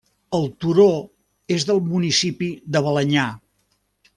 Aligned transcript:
El 0.35 0.45
turó 0.63 0.87
és 1.57 1.67
del 1.71 1.81
municipi 1.91 2.51
de 2.77 2.85
Balenyà. 2.89 3.29